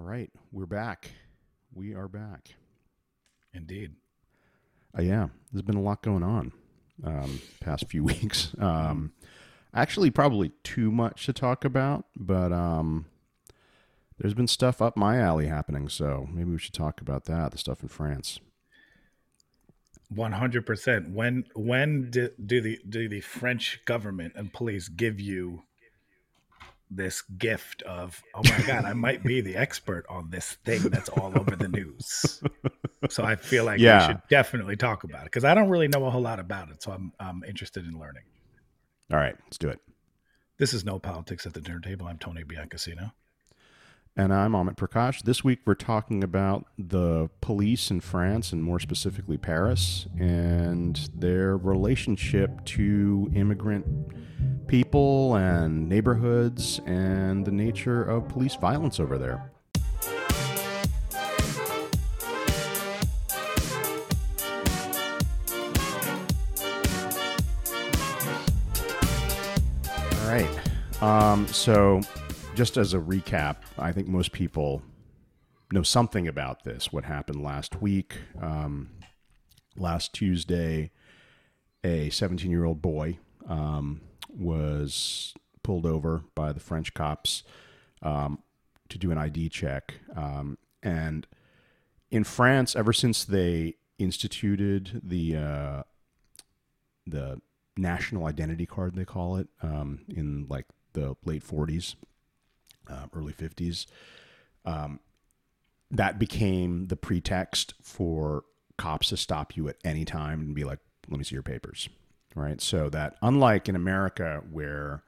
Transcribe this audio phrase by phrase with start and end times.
[0.00, 1.10] All right, we're back.
[1.74, 2.54] We are back.
[3.52, 3.96] Indeed.
[4.98, 6.52] Uh, yeah, there's been a lot going on
[7.04, 8.54] um, past few weeks.
[8.58, 9.12] Um,
[9.74, 13.04] actually, probably too much to talk about, but um,
[14.16, 15.90] there's been stuff up my alley happening.
[15.90, 17.52] So maybe we should talk about that.
[17.52, 18.40] The stuff in France.
[20.08, 21.10] One hundred percent.
[21.10, 25.64] When when do, do the do the French government and police give you
[26.90, 31.08] this gift of oh my god i might be the expert on this thing that's
[31.10, 32.42] all over the news.
[33.08, 34.00] So i feel like yeah.
[34.00, 36.70] we should definitely talk about it because i don't really know a whole lot about
[36.70, 38.24] it so i'm, I'm interested in learning.
[39.12, 39.78] All right let's do it.
[40.58, 42.06] This is no politics at the dinner table.
[42.06, 43.12] I'm tony biancasino
[44.16, 45.22] and I'm Amit Prakash.
[45.22, 51.56] This week we're talking about the police in France and more specifically Paris and their
[51.56, 53.86] relationship to immigrant
[54.66, 59.52] people and neighborhoods and the nature of police violence over there.
[70.14, 71.02] All right.
[71.02, 72.00] Um, so
[72.60, 74.82] just as a recap, I think most people
[75.72, 76.92] know something about this.
[76.92, 78.18] What happened last week?
[78.38, 78.90] Um,
[79.78, 80.90] last Tuesday,
[81.82, 83.16] a 17 year old boy
[83.48, 87.44] um, was pulled over by the French cops
[88.02, 88.40] um,
[88.90, 89.94] to do an ID check.
[90.14, 91.26] Um, and
[92.10, 95.82] in France, ever since they instituted the uh,
[97.06, 97.40] the
[97.78, 101.94] national identity card, they call it, um, in like the late 40s,
[102.90, 103.86] uh, early 50s.
[104.64, 105.00] Um,
[105.90, 108.44] that became the pretext for
[108.76, 111.88] cops to stop you at any time and be like, let me see your papers.
[112.34, 112.60] Right.
[112.60, 115.02] So that unlike in America where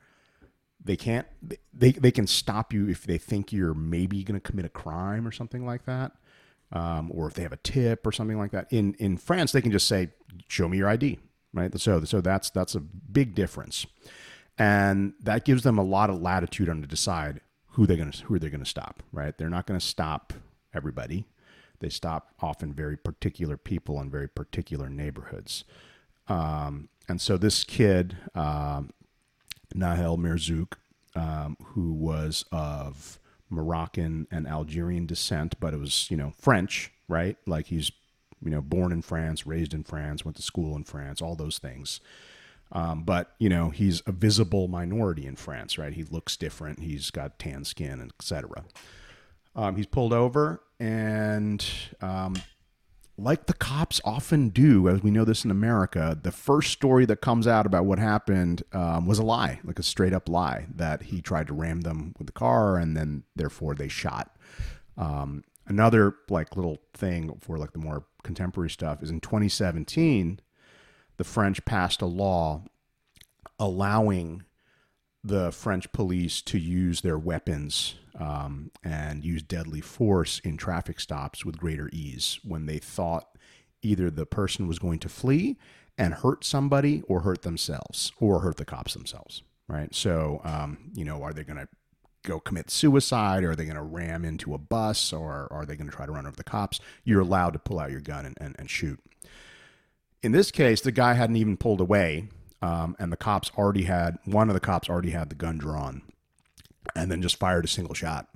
[0.85, 1.27] they can't,
[1.73, 5.27] they, they can stop you if they think you're maybe going to commit a crime
[5.27, 6.13] or something like that.
[6.73, 8.73] Um, or if they have a tip or something like that.
[8.73, 10.09] In, in France, they can just say,
[10.49, 11.19] show me your ID.
[11.53, 11.79] Right.
[11.79, 13.87] So, so that's, that's a big difference.
[14.59, 17.41] And that gives them a lot of latitude on to decide
[17.73, 19.37] who they going to who are they going to stop, right?
[19.37, 20.33] They're not going to stop
[20.75, 21.25] everybody.
[21.81, 25.65] They stop often very particular people in very particular neighborhoods.
[26.29, 28.91] Um, and so this kid, um,
[29.75, 30.75] Nahel Merzouk,
[31.17, 33.19] um, who was of
[33.51, 37.37] Moroccan and Algerian descent, but it was you know French, right?
[37.47, 37.91] Like he's
[38.45, 41.59] you know born in France, raised in France, went to school in France, all those
[41.59, 42.01] things.
[42.75, 45.93] Um, but you know he's a visible minority in France, right?
[45.93, 46.81] He looks different.
[46.81, 48.65] He's got tan skin, etc.
[49.55, 51.65] Um, he's pulled over, and
[52.01, 52.35] um,
[53.19, 57.21] like the cops often do, as we know this in America, the first story that
[57.21, 61.03] comes out about what happened um, was a lie, like a straight up lie that
[61.05, 64.35] he tried to ram them with the car, and then therefore they shot.
[64.97, 70.41] Um, another like little thing for like the more contemporary stuff is in 2017
[71.23, 72.65] the French passed a law
[73.57, 74.43] allowing
[75.23, 81.45] the French police to use their weapons um, and use deadly force in traffic stops
[81.45, 83.39] with greater ease when they thought
[83.83, 85.57] either the person was going to flee
[85.97, 89.45] and hurt somebody or hurt themselves or hurt the cops themselves.
[89.69, 89.95] Right.
[89.95, 91.69] So, um, you know, are they going to
[92.25, 95.77] go commit suicide or are they going to ram into a bus or are they
[95.77, 96.81] going to try to run over the cops?
[97.05, 98.99] You're allowed to pull out your gun and, and, and shoot.
[100.23, 102.29] In this case, the guy hadn't even pulled away,
[102.61, 106.03] um, and the cops already had one of the cops already had the gun drawn,
[106.95, 108.29] and then just fired a single shot.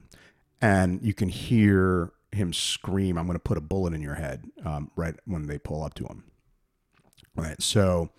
[0.61, 4.45] And you can hear him scream, "I'm going to put a bullet in your head!"
[4.65, 6.25] Um, right when they pull up to him.
[7.37, 7.63] Right.
[7.63, 8.11] So,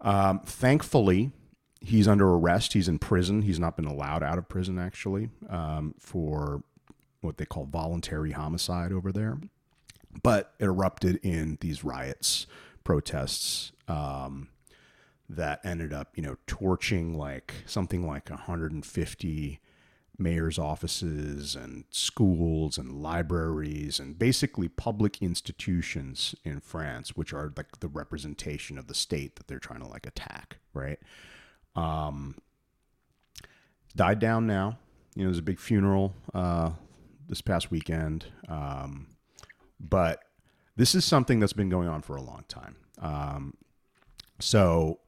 [0.00, 1.32] um, thankfully,
[1.80, 2.72] he's under arrest.
[2.72, 3.42] He's in prison.
[3.42, 6.62] He's not been allowed out of prison actually um, for
[7.20, 9.38] what they call voluntary homicide over there.
[10.22, 12.46] But it erupted in these riots
[12.84, 14.48] protests um,
[15.28, 19.60] that ended up, you know, torching like something like 150
[20.16, 27.80] mayor's offices and schools and libraries and basically public institutions in France, which are like
[27.80, 30.98] the representation of the state that they're trying to like attack, right?
[31.74, 32.36] Um,
[33.96, 34.78] died down now.
[35.16, 36.70] You know, there's a big funeral uh,
[37.28, 39.08] this past weekend, um,
[39.80, 40.20] but
[40.76, 42.76] this is something that's been going on for a long time.
[43.00, 43.54] Um,
[44.40, 45.00] so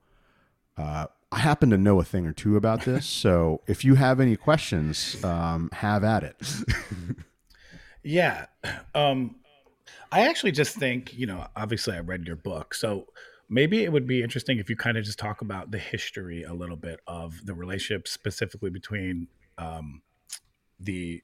[0.76, 3.06] uh, I happen to know a thing or two about this.
[3.24, 6.36] so if you have any questions, um, have at it.
[8.02, 8.46] yeah.
[8.94, 9.36] Um,
[10.12, 12.74] I actually just think, you know, obviously I read your book.
[12.74, 13.06] So
[13.48, 16.52] maybe it would be interesting if you kind of just talk about the history a
[16.52, 19.28] little bit of the relationship specifically between
[19.58, 20.02] um,
[20.78, 21.22] the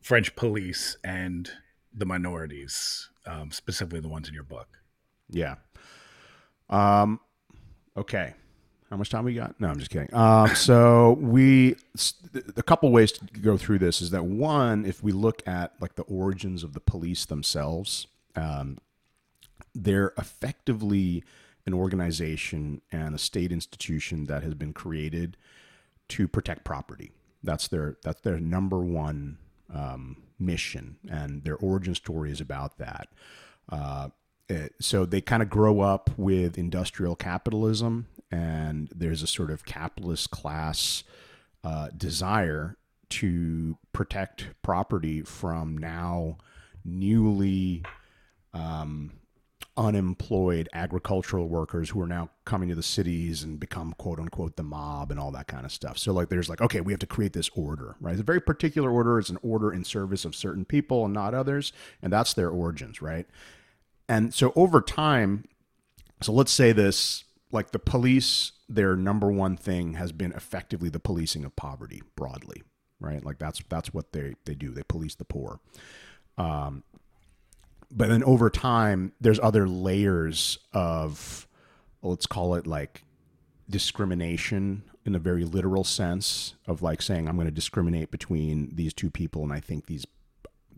[0.00, 1.50] French police and
[1.92, 4.78] the minorities, um, specifically the ones in your book.
[5.30, 5.56] Yeah.
[6.68, 7.20] Um.
[7.96, 8.34] Okay.
[8.90, 9.58] How much time we got?
[9.60, 10.14] No, I'm just kidding.
[10.14, 11.76] Um, so we
[12.56, 15.96] a couple ways to go through this is that one, if we look at like
[15.96, 18.06] the origins of the police themselves,
[18.36, 18.78] um,
[19.74, 21.24] they're effectively
[21.66, 25.36] an organization and a state institution that has been created
[26.08, 27.12] to protect property.
[27.42, 29.38] That's their that's their number one
[29.72, 33.08] um, mission, and their origin story is about that.
[33.68, 34.08] Uh,
[34.48, 39.64] it, so they kind of grow up with industrial capitalism, and there's a sort of
[39.64, 41.02] capitalist class
[41.62, 42.76] uh, desire
[43.08, 46.36] to protect property from now
[46.84, 47.82] newly
[48.52, 49.12] um,
[49.76, 54.62] unemployed agricultural workers who are now coming to the cities and become quote unquote the
[54.62, 55.98] mob and all that kind of stuff.
[55.98, 58.12] So like there's like okay, we have to create this order, right?
[58.12, 59.18] It's a very particular order.
[59.18, 61.72] It's an order in service of certain people and not others,
[62.02, 63.26] and that's their origins, right?
[64.08, 65.44] And so over time,
[66.20, 71.00] so let's say this like the police, their number one thing has been effectively the
[71.00, 72.62] policing of poverty broadly,
[73.00, 73.24] right?
[73.24, 74.70] Like that's that's what they they do.
[74.70, 75.60] They police the poor.
[76.36, 76.82] Um,
[77.94, 81.46] but then over time, there's other layers of,
[82.02, 83.04] let's call it like
[83.70, 88.92] discrimination in a very literal sense of like saying I'm going to discriminate between these
[88.92, 90.04] two people, and I think these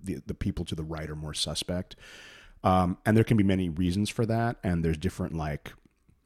[0.02, 1.96] the, the people to the right are more suspect.
[2.62, 5.72] Um, and there can be many reasons for that, and there's different like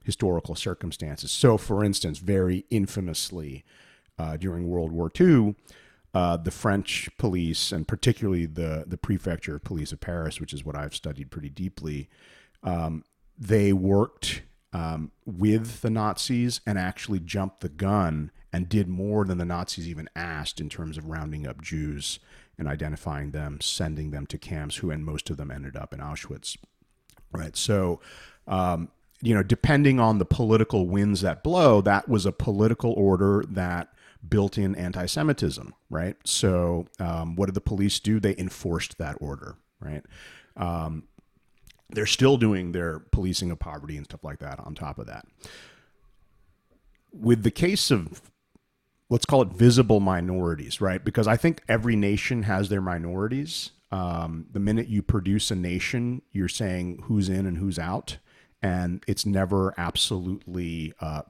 [0.05, 1.31] historical circumstances.
[1.31, 3.65] So, for instance, very infamously
[4.19, 5.55] uh, during World War II,
[6.13, 10.65] uh, the French police, and particularly the the prefecture of police of Paris, which is
[10.65, 12.09] what I've studied pretty deeply,
[12.63, 13.05] um,
[13.39, 14.43] they worked
[14.73, 19.89] um, with the Nazis and actually jumped the gun and did more than the Nazis
[19.89, 22.19] even asked in terms of rounding up Jews
[22.59, 26.01] and identifying them, sending them to camps, who and most of them ended up in
[26.01, 26.57] Auschwitz.
[27.33, 28.01] Right, so.
[28.47, 28.91] Um,
[29.23, 33.93] you know, depending on the political winds that blow, that was a political order that
[34.29, 36.17] built in anti Semitism, right?
[36.25, 38.21] So, um, what did the police do?
[38.21, 40.05] They enforced that order, right?
[40.57, 41.05] Um,
[41.93, 45.27] they're still doing their policing of poverty and stuff like that on top of that.
[47.13, 48.23] With the case of,
[49.09, 51.05] let's call it visible minorities, right?
[51.05, 53.73] Because I think every nation has their minorities.
[53.91, 58.19] Um, the minute you produce a nation, you're saying who's in and who's out.
[58.63, 61.23] And it's never absolutely uh,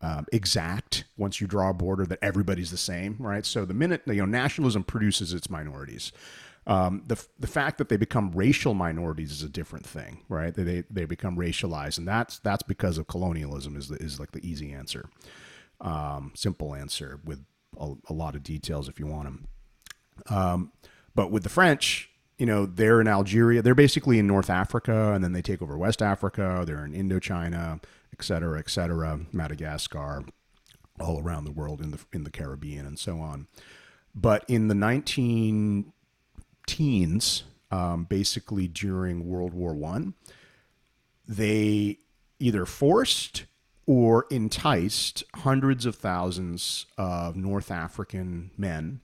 [0.00, 3.44] um, exact once you draw a border that everybody's the same, right?
[3.44, 6.12] So the minute you know nationalism produces its minorities,
[6.68, 10.54] um, the the fact that they become racial minorities is a different thing, right?
[10.54, 14.46] They they become racialized, and that's that's because of colonialism is the, is like the
[14.46, 15.08] easy answer,
[15.80, 17.44] um, simple answer with
[17.80, 19.48] a, a, lot of details if you want them.
[20.28, 20.72] Um,
[21.14, 23.62] but with the French, you know, they're in Algeria.
[23.62, 26.64] They're basically in North Africa, and then they take over West Africa.
[26.66, 27.80] They're in Indochina
[28.12, 30.24] et cetera, et cetera, Madagascar,
[31.00, 33.46] all around the world in the in the Caribbean and so on.
[34.14, 35.92] But in the 19
[36.66, 40.14] teens, um, basically during World War One,
[41.26, 41.98] they
[42.40, 43.44] either forced
[43.86, 49.00] or enticed hundreds of thousands of North African men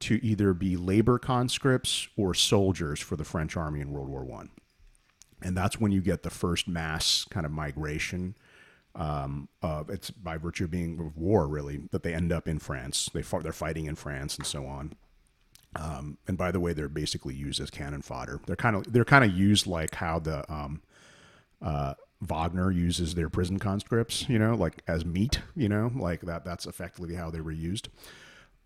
[0.00, 4.50] to either be labor conscripts or soldiers for the French army in World War One
[5.44, 8.34] and that's when you get the first mass kind of migration.
[8.96, 9.48] Um,
[9.88, 13.10] it's by virtue of being of war, really, that they end up in France.
[13.12, 14.94] They they're fighting in France and so on.
[15.76, 18.40] Um, and by the way, they're basically used as cannon fodder.
[18.46, 20.82] They're kind of they're kind of used like how the um,
[21.60, 26.44] uh, Wagner uses their prison conscripts, you know, like as meat, you know, like that.
[26.44, 27.88] That's effectively how they were used.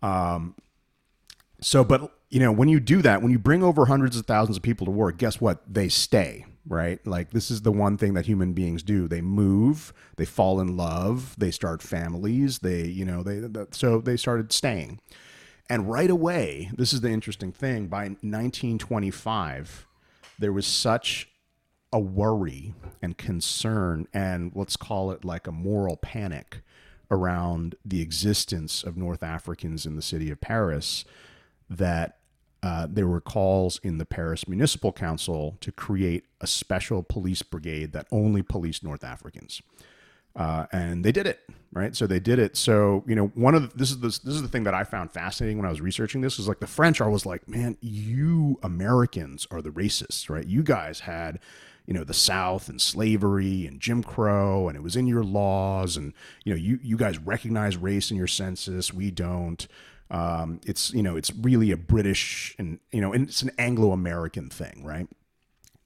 [0.01, 0.55] Um,
[1.61, 4.57] so, but you know, when you do that, when you bring over hundreds of thousands
[4.57, 5.61] of people to work, guess what?
[5.71, 7.05] They stay, right?
[7.05, 9.07] Like this is the one thing that human beings do.
[9.07, 14.15] They move, they fall in love, they start families, they, you know, they so they
[14.15, 14.99] started staying.
[15.69, 19.87] And right away, this is the interesting thing, by 1925,
[20.39, 21.29] there was such
[21.91, 26.61] a worry and concern and let's call it like a moral panic
[27.11, 31.03] around the existence of North Africans in the city of Paris
[31.67, 32.18] that
[32.61, 37.93] uh, there were calls in the Paris Municipal Council to create a special police brigade
[37.93, 39.61] that only policed North Africans.
[40.35, 41.41] Uh, and they did it,
[41.73, 41.95] right?
[41.95, 42.55] So they did it.
[42.55, 44.83] So you know, one of the, this is the, this is the thing that I
[44.83, 47.77] found fascinating when I was researching this is like the French are was like, man,
[47.81, 50.45] you Americans are the racists, right?
[50.45, 51.39] You guys had,
[51.85, 55.97] you know, the South and slavery and Jim Crow, and it was in your laws,
[55.97, 56.13] and
[56.45, 59.67] you know, you you guys recognize race in your census, we don't.
[60.11, 63.91] Um, it's you know it's really a British and you know and it's an Anglo
[63.91, 65.07] American thing, right?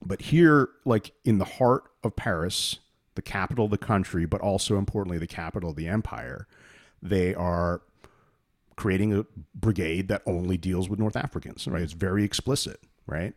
[0.02, 2.80] But here, like in the heart of Paris,
[3.16, 6.48] the capital of the country, but also importantly the capital of the empire,
[7.02, 7.82] they are
[8.76, 11.68] creating a brigade that only deals with North Africans.
[11.68, 11.82] Right?
[11.82, 13.34] It's very explicit, right?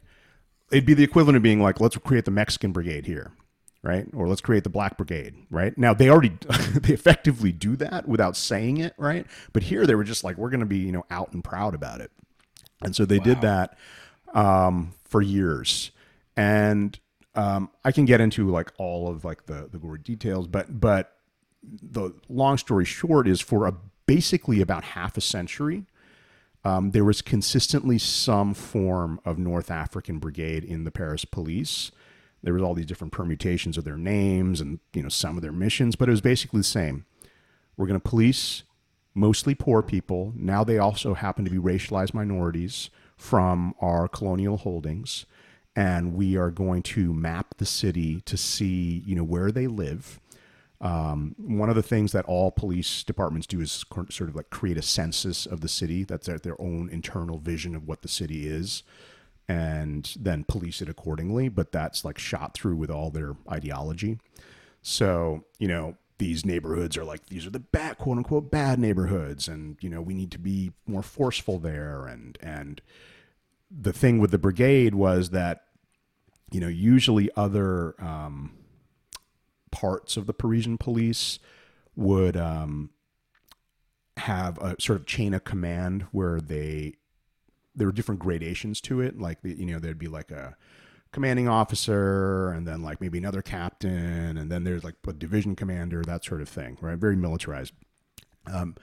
[0.71, 3.33] It'd be the equivalent of being like, let's create the Mexican brigade here
[3.87, 4.09] right?
[4.14, 5.76] Or let's create the Black Brigade, right?
[5.78, 6.33] Now they already
[6.75, 9.26] they effectively do that without saying it, right?
[9.52, 11.75] But here they were just like, we're going to be you know out and proud
[11.75, 12.11] about it,
[12.83, 13.25] and so they wow.
[13.25, 13.78] did that
[14.35, 15.93] um, for years,
[16.37, 16.99] and
[17.37, 21.12] um, I can get into like all of like the the gory details, but but
[21.62, 23.75] the long story short is for a
[24.07, 25.87] basically about half a century.
[26.64, 31.93] Um, there was consistently some form of North African brigade in the Paris police
[32.43, 35.52] there was all these different permutations of their names and you know some of their
[35.52, 37.05] missions, but it was basically the same.
[37.76, 38.62] We're going to police
[39.14, 40.33] mostly poor people.
[40.37, 45.26] Now they also happen to be racialized minorities from our colonial holdings,
[45.75, 50.21] and we are going to map the city to see you know where they live.
[50.78, 54.76] Um, one of the things that all police departments do is sort of like create
[54.76, 56.05] a census of the city.
[56.05, 58.83] That's their, their own internal vision of what the city is
[59.49, 61.49] and then police it accordingly.
[61.49, 64.19] But that's like shot through with all their ideology.
[64.83, 69.49] So, you know, these neighborhoods are like these are the bad quote unquote bad neighborhoods
[69.49, 72.81] and you know we need to be more forceful there and and
[73.71, 75.65] the thing with the brigade was that
[76.50, 78.53] you know usually other um,
[79.71, 81.38] parts of the parisian police
[81.95, 82.91] would um,
[84.19, 86.95] have a sort of chain of command where they
[87.76, 89.21] there were different gradations to it.
[89.21, 90.56] Like you know, there'd be like a
[91.12, 96.02] commanding officer, and then like maybe another captain, and then there's like a division commander,
[96.02, 96.78] that sort of thing.
[96.80, 97.73] Right, very militarized.
[98.47, 98.76] Um,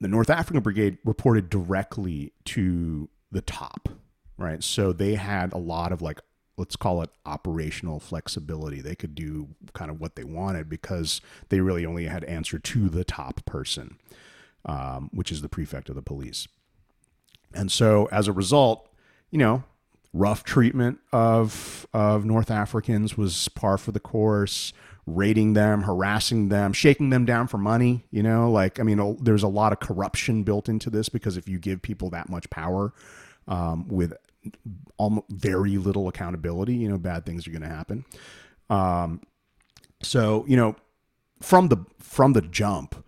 [0.00, 3.88] the North African Brigade reported directly to the top.
[4.36, 6.20] Right, so they had a lot of like
[6.60, 8.82] let's call it operational flexibility.
[8.82, 12.88] They could do kind of what they wanted because they really only had answer to
[12.90, 13.96] the top person,
[14.66, 16.46] um, which is the prefect of the police.
[17.54, 18.88] And so as a result,
[19.30, 19.64] you know,
[20.12, 24.72] rough treatment of of North Africans was par for the course.
[25.06, 28.04] Raiding them, harassing them, shaking them down for money.
[28.10, 31.48] You know, like I mean, there's a lot of corruption built into this because if
[31.48, 32.92] you give people that much power
[33.48, 34.12] um, with
[34.98, 38.04] almost very little accountability, you know, bad things are going to happen.
[38.68, 39.22] Um,
[40.02, 40.76] so you know,
[41.40, 43.04] from the from the jump,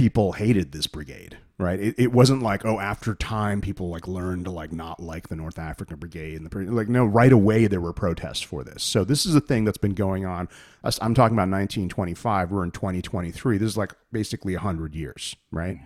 [0.00, 1.78] people hated this brigade right?
[1.78, 5.36] It, it wasn't like oh after time people like learned to like not like the
[5.36, 8.82] north african brigade and the like no right away there were protests for this.
[8.82, 10.48] So this is a thing that's been going on.
[10.82, 15.76] I'm talking about 1925 we're in 2023 this is like basically 100 years right?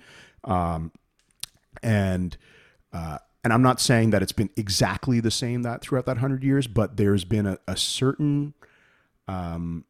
[0.44, 0.92] Um,
[1.82, 2.36] and
[2.92, 6.44] uh, and i'm not saying that it's been exactly the same that throughout that 100
[6.44, 8.54] years but there's been a, a certain
[9.26, 9.84] um,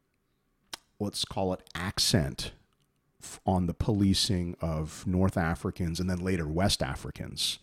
[0.99, 2.53] let's call it accent
[3.45, 7.59] on the policing of North Africans and then later West Africans.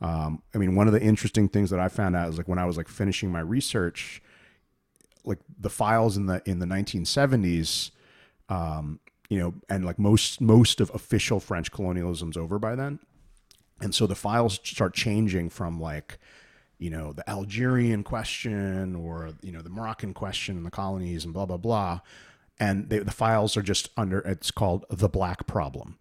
[0.00, 2.58] Um, I mean, one of the interesting things that I found out is like when
[2.58, 4.20] I was like finishing my research,
[5.24, 7.90] like the files in the in the 1970s,
[8.48, 12.98] um, you know, and like most most of official French colonialism's over by then,
[13.80, 16.18] and so the files start changing from like
[16.78, 21.32] you know the Algerian question or you know the Moroccan question in the colonies and
[21.32, 22.00] blah blah blah
[22.58, 24.20] and they, the files are just under.
[24.20, 25.98] It's called the black problem,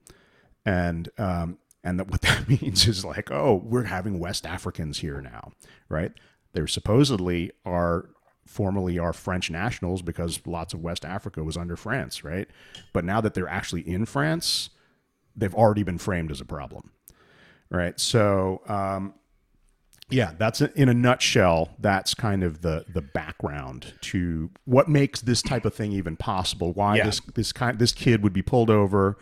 [0.65, 5.51] and um, and what that means is like, oh, we're having West Africans here now,
[5.89, 6.11] right?
[6.53, 8.09] They're supposedly are
[8.45, 12.47] formerly are French nationals because lots of West Africa was under France, right?
[12.91, 14.69] But now that they're actually in France,
[15.35, 16.91] they've already been framed as a problem,
[17.69, 17.99] right?
[17.99, 19.13] So um,
[20.13, 21.69] yeah, that's a, in a nutshell.
[21.79, 26.71] That's kind of the the background to what makes this type of thing even possible.
[26.71, 27.05] Why yeah.
[27.05, 29.17] this this kind this kid would be pulled over.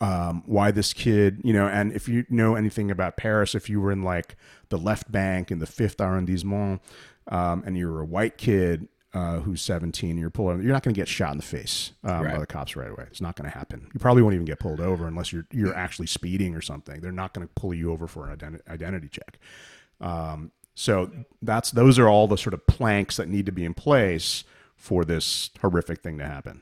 [0.00, 3.80] Um, why this kid, you know, and if you know anything about Paris, if you
[3.80, 4.36] were in like
[4.68, 6.82] the left bank in the fifth arrondissement,
[7.28, 11.00] um, and you're a white kid uh, who's 17, you're pulled, you're not going to
[11.00, 12.34] get shot in the face um, right.
[12.34, 13.04] by the cops right away.
[13.06, 13.88] It's not going to happen.
[13.94, 17.00] You probably won't even get pulled over unless you're you're actually speeding or something.
[17.00, 19.38] They're not going to pull you over for an identi- identity check.
[20.04, 23.72] Um, so that's those are all the sort of planks that need to be in
[23.72, 24.44] place
[24.76, 26.60] for this horrific thing to happen.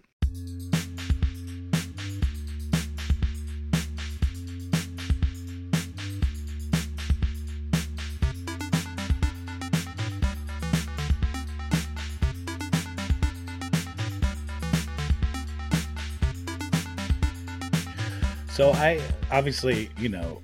[18.51, 19.01] So I
[19.33, 20.43] obviously, you know,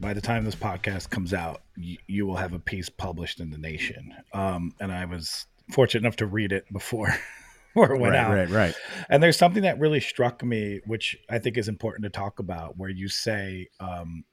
[0.00, 3.50] by the time this podcast comes out, you, you will have a piece published in
[3.50, 4.14] the Nation.
[4.32, 7.08] Um, and I was fortunate enough to read it before.
[7.08, 7.18] it
[7.76, 8.34] went right, out.
[8.34, 8.74] right, right.
[9.08, 12.76] And there's something that really struck me, which I think is important to talk about,
[12.76, 14.24] where you say, um,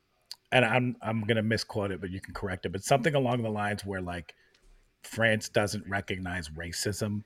[0.52, 3.50] and I'm I'm gonna misquote it, but you can correct it, but something along the
[3.50, 4.34] lines where like
[5.04, 7.24] France doesn't recognize racism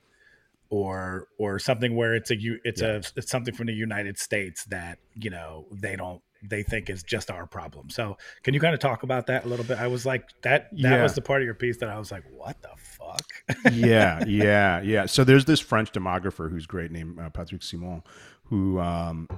[0.70, 2.96] or or something where it's a it's yeah.
[2.96, 7.04] a it's something from the United States that you know they don't they think is
[7.04, 7.90] just our problem.
[7.90, 9.80] So can you kind of talk about that a little bit?
[9.80, 11.04] I was like that that yeah.
[11.04, 13.74] was the part of your piece that I was like, what the fuck?
[13.74, 15.06] yeah, yeah, yeah.
[15.06, 18.04] So there's this French demographer who's great named uh, Patrick Simon,
[18.46, 19.30] who um,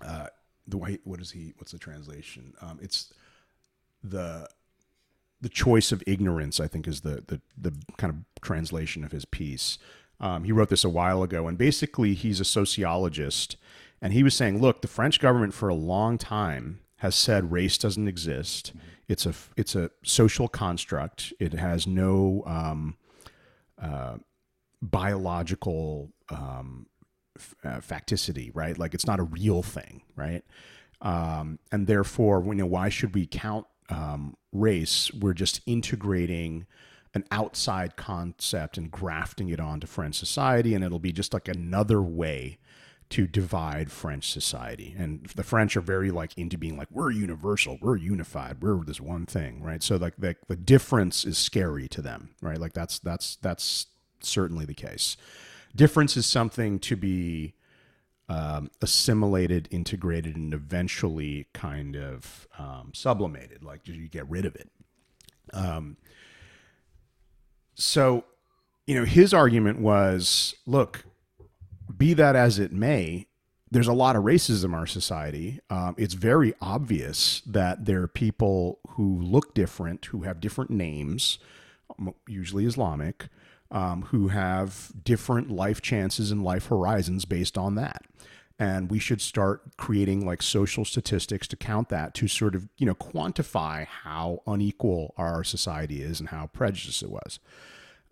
[0.00, 0.26] uh,
[0.66, 1.54] the white what is he?
[1.56, 2.54] What's the translation?
[2.60, 3.12] Um, it's
[4.02, 4.48] the
[5.40, 6.60] the choice of ignorance.
[6.60, 9.78] I think is the the the kind of translation of his piece.
[10.20, 13.56] Um, he wrote this a while ago, and basically, he's a sociologist,
[14.02, 17.78] and he was saying, look, the French government for a long time has said race
[17.78, 18.72] doesn't exist.
[19.08, 21.32] It's a it's a social construct.
[21.38, 22.96] It has no um,
[23.80, 24.16] uh,
[24.80, 26.86] biological um,
[27.38, 28.76] f- uh, facticity, right?
[28.76, 30.42] Like it's not a real thing, right?
[31.00, 35.12] Um, and therefore, you know, why should we count um, race?
[35.12, 36.66] We're just integrating
[37.14, 42.02] an outside concept and grafting it onto French society, and it'll be just like another
[42.02, 42.58] way
[43.12, 44.94] to divide French society.
[44.98, 49.02] And the French are very like into being like, we're universal, we're unified, we're this
[49.02, 49.82] one thing, right?
[49.82, 52.58] So like the, the difference is scary to them, right?
[52.58, 53.86] Like that's that's that's
[54.20, 55.18] certainly the case.
[55.76, 57.54] Difference is something to be
[58.30, 63.62] um, assimilated, integrated, and eventually kind of um, sublimated.
[63.62, 64.70] Like you get rid of it.
[65.52, 65.98] Um,
[67.74, 68.24] so,
[68.86, 71.04] you know, his argument was look,
[71.98, 73.26] be that as it may,
[73.70, 75.60] there's a lot of racism in our society.
[75.70, 81.38] Um, it's very obvious that there are people who look different, who have different names,
[82.28, 83.28] usually Islamic,
[83.70, 88.02] um, who have different life chances and life horizons based on that.
[88.58, 92.84] And we should start creating like social statistics to count that to sort of, you
[92.84, 97.38] know, quantify how unequal our society is and how prejudiced it was.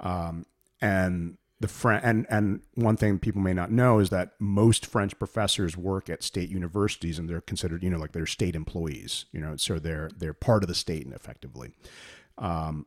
[0.00, 0.46] Um,
[0.81, 5.18] and the French and and one thing people may not know is that most French
[5.18, 9.40] professors work at state universities and they're considered you know like they're state employees you
[9.40, 11.70] know so they're they're part of the state and effectively,
[12.38, 12.87] um,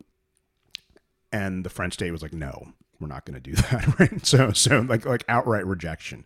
[1.32, 4.26] and the French state was like no we're not going to do that right?
[4.26, 6.26] So so like like outright rejection,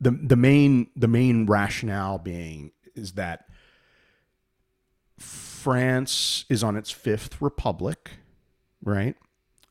[0.00, 3.44] the the main the main rationale being is that
[5.18, 8.10] France is on its fifth republic,
[8.82, 9.16] right?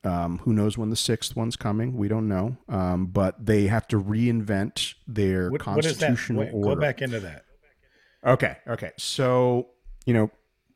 [0.08, 1.98] Um, who knows when the sixth one's coming?
[1.98, 2.58] We don't know.
[2.70, 6.76] Um, but they have to reinvent their what, constitutional what order.
[6.76, 7.46] Go back into that.
[8.26, 8.58] Okay.
[8.68, 8.92] Okay.
[8.98, 9.68] So,
[10.06, 10.32] you know,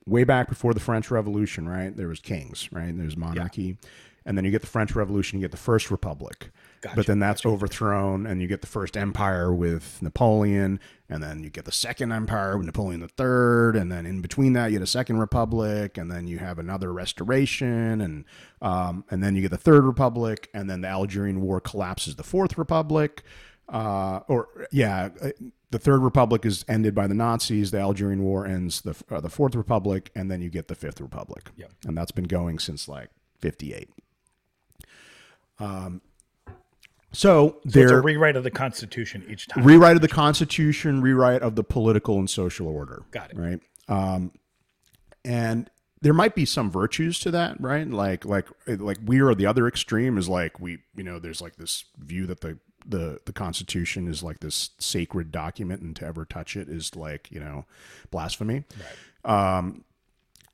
[0.05, 1.95] way back before the French Revolution, right?
[1.95, 2.95] There was kings, right?
[2.95, 3.77] There's monarchy.
[3.81, 3.89] Yeah.
[4.25, 6.51] And then you get the French Revolution, you get the First Republic.
[6.81, 7.53] Gotcha, but then that's gotcha.
[7.53, 12.11] overthrown, and you get the First Empire with Napoleon, and then you get the Second
[12.11, 16.09] Empire with Napoleon III, and then in between that you get a Second Republic, and
[16.09, 18.25] then you have another Restoration, and
[18.63, 22.23] um, and then you get the Third Republic, and then the Algerian War collapses the
[22.23, 23.21] Fourth Republic.
[23.69, 25.29] Uh, or yeah, uh,
[25.69, 27.69] the Third Republic is ended by the Nazis.
[27.69, 30.99] The Algerian War ends the uh, the Fourth Republic, and then you get the Fifth
[30.99, 31.51] Republic.
[31.57, 31.71] Yep.
[31.87, 33.89] and that's been going since like fifty eight.
[35.59, 36.01] Um,
[37.11, 39.63] so, so it's a rewrite of the Constitution each time.
[39.63, 43.03] Rewrite of the Constitution, rewrite of the political and social order.
[43.11, 43.37] Got it.
[43.37, 43.59] Right.
[43.87, 44.31] Um,
[45.25, 45.69] and
[46.01, 47.87] there might be some virtues to that, right?
[47.87, 51.57] Like, like, like we are the other extreme is like we, you know, there's like
[51.57, 56.25] this view that the the the Constitution is like this sacred document, and to ever
[56.25, 57.65] touch it is like you know
[58.09, 58.63] blasphemy.
[59.25, 59.57] Right.
[59.57, 59.83] Um,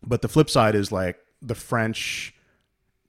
[0.04, 2.34] but the flip side is like the French,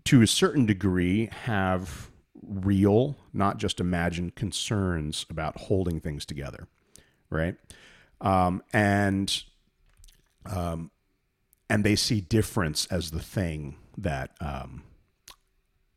[0.05, 2.11] to a certain degree, have
[2.49, 6.67] real, not just imagined concerns about holding things together,
[7.31, 7.57] right?
[8.21, 9.43] Um, and
[10.47, 10.91] um,
[11.69, 14.83] and they see difference as the thing that um,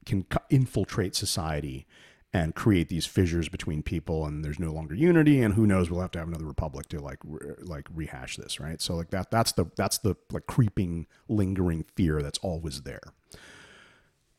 [0.06, 1.88] can infiltrate society
[2.34, 6.02] and create these fissures between people and there's no longer unity and who knows we'll
[6.02, 9.30] have to have another republic to like re- like rehash this right so like that
[9.30, 13.02] that's the that's the like creeping lingering fear that's always there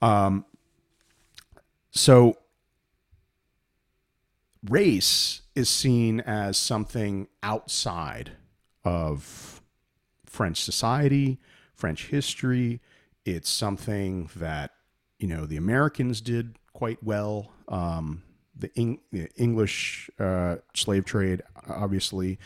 [0.00, 0.44] um
[1.92, 2.38] so
[4.68, 8.32] race is seen as something outside
[8.84, 9.62] of
[10.24, 11.38] French society,
[11.74, 12.80] French history.
[13.24, 14.72] It's something that,
[15.18, 17.52] you know, the Americans did quite well.
[17.68, 18.22] Um,
[18.56, 22.38] the, the, English uh, slave trade, obviously,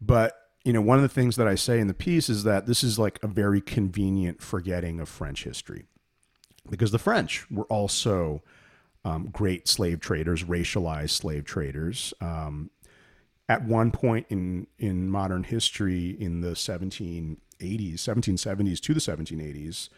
[0.00, 0.34] But
[0.64, 2.84] you know, one of the things that I say in the piece is that this
[2.84, 5.86] is like a very convenient forgetting of French history,
[6.68, 8.42] because the French were also
[9.04, 12.12] um, great slave traders, racialized slave traders.
[12.20, 12.70] Um,
[13.48, 19.88] at one point in in modern history, in the 1780s, 1770s to the 1780s,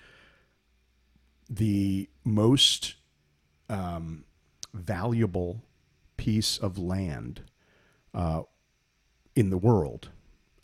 [1.49, 2.95] the most
[3.69, 4.25] um,
[4.73, 5.63] valuable
[6.17, 7.43] piece of land
[8.15, 8.43] uh,
[9.35, 10.11] in the world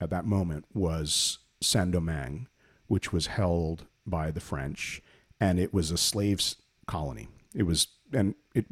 [0.01, 2.47] at that moment was Saint Domingue,
[2.87, 5.03] which was held by the French,
[5.41, 7.29] and it was a slaves colony.
[7.55, 8.67] It was, and it,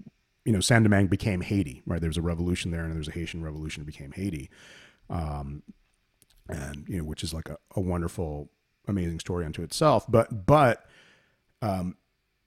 [0.44, 2.00] you know, Saint Domingue became Haiti, right?
[2.00, 3.82] There was a revolution there, and there was a Haitian revolution.
[3.82, 4.50] It became Haiti,
[5.08, 5.62] um,
[6.48, 8.50] and you know, which is like a, a wonderful,
[8.86, 10.04] amazing story unto itself.
[10.08, 10.84] But, but,
[11.62, 11.96] um,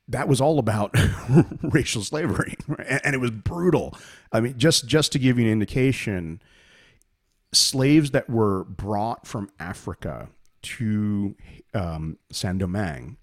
[0.10, 0.96] that was all about
[1.64, 3.02] racial slavery, right?
[3.04, 3.94] and it was brutal.
[4.32, 6.42] I mean, just just to give you an indication,
[7.54, 10.30] slaves that were brought from Africa
[10.62, 11.36] to
[11.74, 13.18] um, Saint Domingue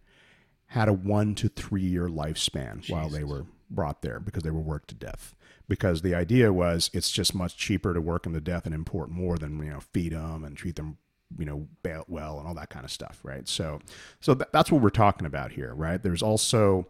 [0.74, 2.90] had a one to three year lifespan Jesus.
[2.90, 5.36] while they were brought there because they were worked to death.
[5.68, 9.08] Because the idea was it's just much cheaper to work them to death and import
[9.08, 10.98] more than you know feed them and treat them
[11.38, 11.68] you know
[12.08, 13.80] well and all that kind of stuff right so
[14.20, 16.86] so th- that's what we're talking about here right there's also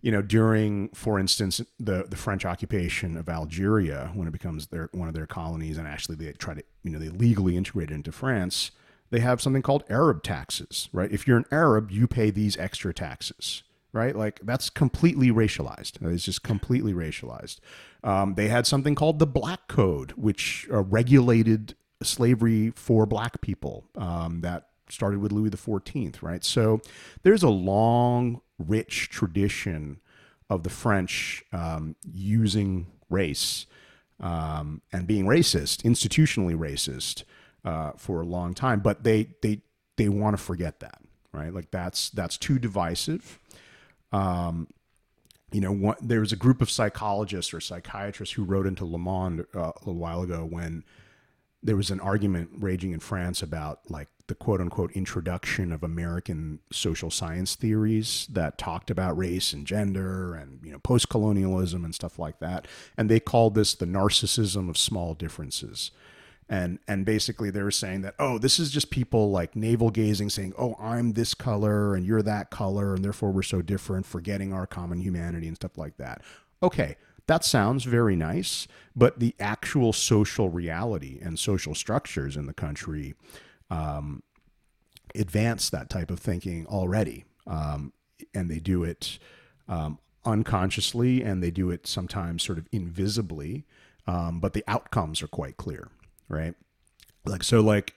[0.00, 4.88] you know during for instance the the french occupation of algeria when it becomes their
[4.92, 7.94] one of their colonies and actually they try to you know they legally integrate it
[7.94, 8.70] into france
[9.10, 11.10] they have something called arab taxes right?
[11.12, 14.14] If you're an arab you pay these extra taxes right?
[14.14, 16.00] Like that's completely racialized.
[16.00, 17.58] It's just completely racialized.
[18.04, 23.84] Um, they had something called the black code which uh, regulated slavery for black people
[23.96, 26.44] um, that started with Louis XIV, right?
[26.44, 26.80] So
[27.22, 30.00] there's a long, rich tradition
[30.48, 33.66] of the French um, using race
[34.18, 37.24] um, and being racist, institutionally racist,
[37.64, 38.80] uh, for a long time.
[38.80, 39.62] But they they
[39.96, 41.00] they want to forget that,
[41.32, 41.52] right?
[41.52, 43.38] Like that's that's too divisive.
[44.12, 44.68] Um,
[45.52, 48.98] you know, one, there was a group of psychologists or psychiatrists who wrote into Le
[48.98, 50.84] Monde uh, a little while ago when
[51.62, 56.60] there was an argument raging in France about like the quote unquote introduction of American
[56.72, 61.94] social science theories that talked about race and gender and you know post colonialism and
[61.94, 62.66] stuff like that.
[62.96, 65.90] And they called this the narcissism of small differences.
[66.50, 70.30] And and basically they were saying that, oh, this is just people like navel gazing,
[70.30, 74.52] saying, Oh, I'm this color and you're that color, and therefore we're so different, forgetting
[74.52, 76.22] our common humanity and stuff like that.
[76.60, 76.96] Okay,
[77.28, 83.14] that sounds very nice, but the actual social reality and social structures in the country
[83.70, 84.24] um,
[85.14, 87.24] advance that type of thinking already.
[87.46, 87.92] Um,
[88.34, 89.20] and they do it
[89.68, 93.64] um, unconsciously and they do it sometimes sort of invisibly,
[94.06, 95.88] um, but the outcomes are quite clear,
[96.30, 96.54] right?
[97.24, 97.94] Like, so, like,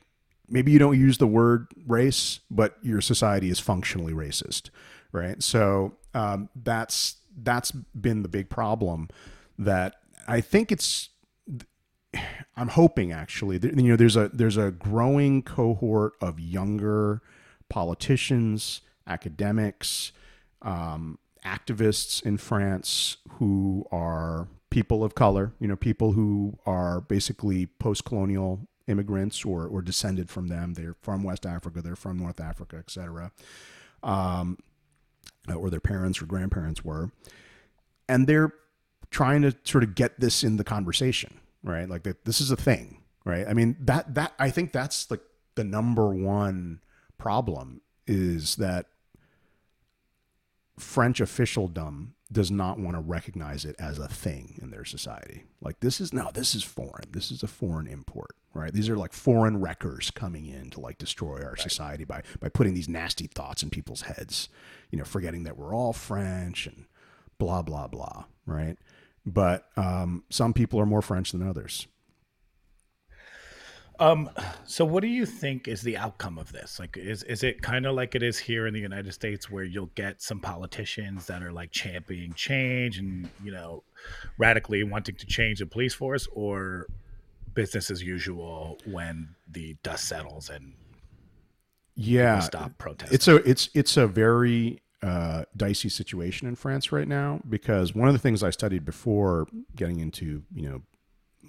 [0.49, 4.69] maybe you don't use the word race, but your society is functionally racist,
[5.11, 5.41] right?
[5.41, 9.09] So, um, that's that's been the big problem
[9.57, 9.95] that
[10.27, 11.09] I think it's
[12.57, 17.21] I'm hoping actually you know there's a there's a growing cohort of younger
[17.69, 20.11] politicians, academics,
[20.61, 27.67] um, activists in France who are people of color, you know, people who are basically
[27.67, 30.73] post-colonial immigrants or, or descended from them.
[30.73, 33.31] They're from West Africa, they're from North Africa, etc.
[34.01, 34.57] Um,
[35.55, 37.11] or their parents or grandparents were
[38.07, 38.53] and they're
[39.11, 41.87] trying to sort of get this in the conversation, right?
[41.89, 43.47] Like that this is a thing, right?
[43.47, 45.21] I mean, that that I think that's like
[45.55, 46.81] the number one
[47.17, 48.87] problem is that
[50.77, 55.43] French officialdom does not want to recognize it as a thing in their society.
[55.61, 57.09] Like this is no, this is foreign.
[57.11, 58.73] This is a foreign import, right?
[58.73, 61.59] These are like foreign wreckers coming in to like destroy our right.
[61.59, 64.49] society by by putting these nasty thoughts in people's heads.
[64.91, 66.85] You know, forgetting that we're all French and
[67.37, 68.77] blah blah blah, right?
[69.25, 71.87] But um, some people are more French than others.
[74.03, 74.29] Um,
[74.65, 76.77] so what do you think is the outcome of this?
[76.77, 79.63] Like, is is it kind of like it is here in the United States, where
[79.63, 83.83] you'll get some politicians that are like championing change and you know,
[84.37, 86.87] radically wanting to change the police force, or
[87.53, 90.73] business as usual when the dust settles and
[91.95, 93.15] yeah, stop protesting?
[93.15, 98.09] It's a it's it's a very uh, dicey situation in France right now because one
[98.09, 100.81] of the things I studied before getting into you know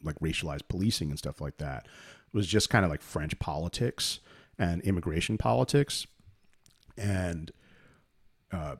[0.04, 1.88] like racialized policing and stuff like that
[2.35, 4.20] was just kind of like French politics
[4.59, 6.07] and immigration politics
[6.97, 7.51] and
[8.53, 8.77] uh,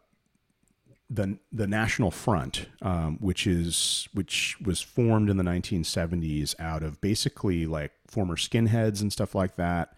[1.11, 7.01] the the National Front, um, which is which was formed in the 1970s out of
[7.01, 9.95] basically like former skinheads and stuff like that,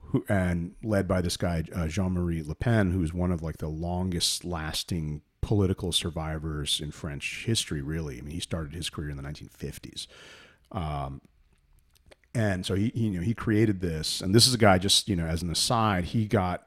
[0.00, 3.68] who, and led by this guy uh, Jean-Marie Le Pen, who's one of like the
[3.68, 7.82] longest lasting political survivors in French history.
[7.82, 10.06] Really, I mean, he started his career in the 1950s.
[10.70, 11.20] Um,
[12.34, 15.08] and so he, he, you know, he created this, and this is a guy just,
[15.08, 16.66] you know, as an aside, he got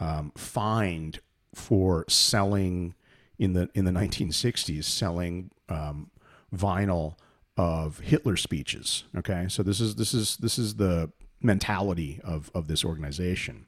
[0.00, 1.20] um, fined
[1.54, 2.94] for selling
[3.38, 6.10] in the in the 1960s, selling um,
[6.54, 7.16] vinyl
[7.56, 9.04] of Hitler speeches.
[9.16, 13.66] Okay, so this is this is this is the mentality of of this organization.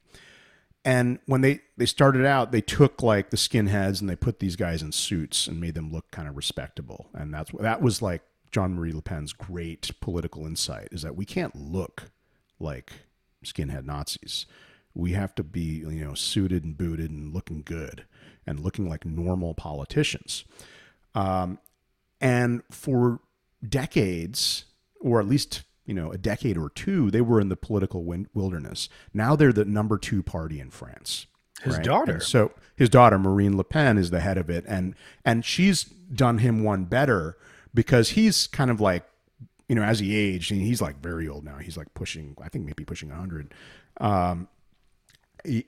[0.85, 4.55] And when they they started out, they took like the skinheads and they put these
[4.55, 7.09] guys in suits and made them look kind of respectable.
[7.13, 8.21] And that's that was like
[8.51, 12.11] Jean Marie Le Pen's great political insight is that we can't look
[12.59, 12.91] like
[13.43, 14.45] skinhead Nazis.
[14.93, 18.05] We have to be, you know, suited and booted and looking good
[18.45, 20.45] and looking like normal politicians.
[21.13, 21.59] Um,
[22.19, 23.19] and for
[23.67, 24.65] decades,
[24.99, 28.89] or at least you know a decade or two, they were in the political wilderness.
[29.13, 31.27] Now they're the number two party in France.
[31.61, 31.83] His right?
[31.83, 32.13] daughter.
[32.13, 35.83] And so his daughter Marine Le Pen is the head of it, and and she's
[35.83, 37.37] done him one better
[37.73, 39.03] because he's kind of like
[39.67, 42.49] you know as he aged and he's like very old now he's like pushing i
[42.49, 43.53] think maybe pushing 100
[44.01, 44.47] um,
[45.45, 45.65] he,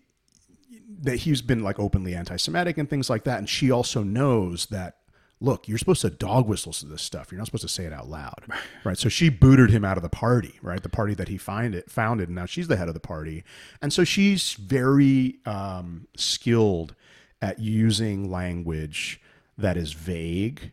[1.01, 4.97] that he's been like openly anti-semitic and things like that and she also knows that
[5.41, 7.31] look you're supposed to dog whistle to this stuff.
[7.31, 8.45] You're not supposed to say it out loud.
[8.83, 8.97] Right?
[8.97, 10.81] So she booted him out of the party right?
[10.81, 13.43] The party that he find it, founded and now she's the head of the party.
[13.81, 16.95] And so she's very um, skilled
[17.41, 19.21] at using language
[19.57, 20.71] that is vague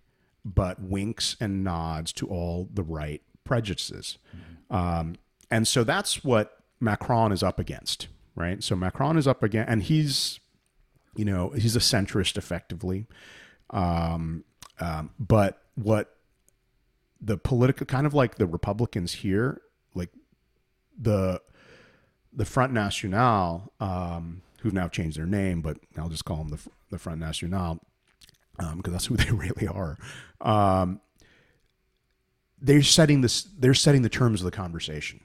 [0.55, 4.19] but winks and nods to all the right prejudices.
[4.37, 4.77] Mm-hmm.
[4.77, 5.17] Um,
[5.51, 8.63] and so that's what Macron is up against, right?
[8.63, 10.41] So Macron is up against, and he's,
[11.17, 13.07] you know, he's a centrist effectively.
[13.71, 14.45] Um,
[14.81, 16.15] um, but what
[17.21, 19.61] the political, kind of like the Republicans here,
[19.95, 20.11] like
[20.99, 21.41] the
[22.33, 26.61] the Front National, um, who've now changed their name, but I'll just call them the
[26.91, 27.81] the Front National
[28.59, 29.99] because um, that's who they really are.
[30.41, 31.01] Um,
[32.61, 33.43] they're setting this.
[33.43, 35.21] They're setting the terms of the conversation,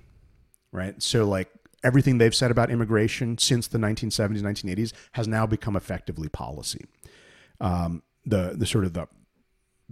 [0.72, 1.02] right?
[1.02, 1.50] So like
[1.84, 6.86] everything they've said about immigration since the 1970s, 1980s has now become effectively policy.
[7.60, 9.08] Um, the the sort of the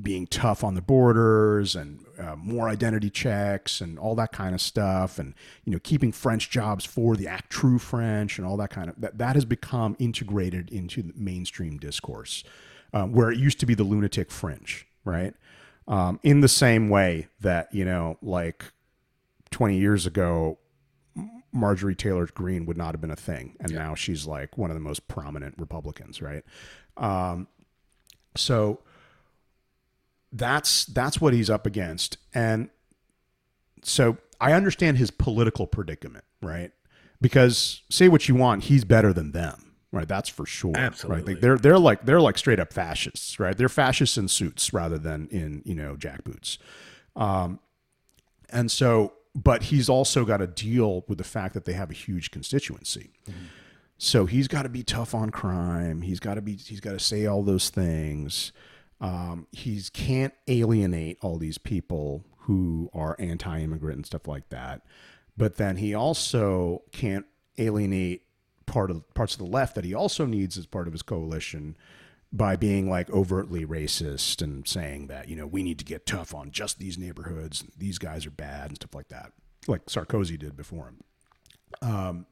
[0.01, 4.61] being tough on the borders and uh, more identity checks and all that kind of
[4.61, 8.69] stuff and you know keeping french jobs for the act true french and all that
[8.69, 12.43] kind of that, that has become integrated into the mainstream discourse
[12.93, 15.33] um, where it used to be the lunatic fringe, right?
[15.87, 18.65] Um, in the same way that, you know, like
[19.51, 20.57] 20 years ago,
[21.53, 23.55] Marjorie Taylor Greene would not have been a thing.
[23.59, 23.79] And yeah.
[23.79, 26.43] now she's like one of the most prominent Republicans, right?
[26.97, 27.47] Um,
[28.35, 28.79] so
[30.31, 32.17] that's that's what he's up against.
[32.33, 32.69] And
[33.83, 36.71] so I understand his political predicament, right?
[37.19, 40.07] Because say what you want, he's better than them right?
[40.07, 40.73] That's for sure.
[40.75, 41.33] Absolutely.
[41.33, 41.41] Right?
[41.41, 43.57] They're they're like they're like straight up fascists, right?
[43.57, 46.57] They're fascists in suits rather than in you know jackboots.
[47.15, 47.59] Um,
[48.49, 51.93] and so, but he's also got to deal with the fact that they have a
[51.93, 53.11] huge constituency.
[53.29, 53.45] Mm-hmm.
[53.97, 56.01] So he's got to be tough on crime.
[56.01, 56.55] He's got to be.
[56.55, 58.51] He's got to say all those things.
[58.99, 64.81] Um, he can't alienate all these people who are anti-immigrant and stuff like that.
[65.37, 67.25] But then he also can't
[67.57, 68.23] alienate
[68.71, 71.75] part of parts of the left that he also needs as part of his coalition
[72.31, 76.33] by being like overtly racist and saying that you know we need to get tough
[76.33, 79.33] on just these neighborhoods these guys are bad and stuff like that
[79.67, 81.03] like sarkozy did before him.
[81.81, 82.25] Um,